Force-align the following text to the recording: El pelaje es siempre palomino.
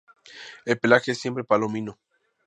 El 0.65 0.79
pelaje 0.79 1.11
es 1.11 1.19
siempre 1.19 1.43
palomino. 1.43 1.99